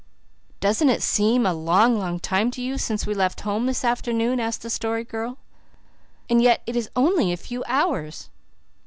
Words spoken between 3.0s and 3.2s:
we